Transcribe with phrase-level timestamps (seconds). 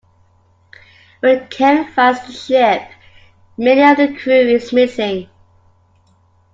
[1.19, 2.89] When Ken finds the ship,
[3.55, 5.29] many of the crew is missing.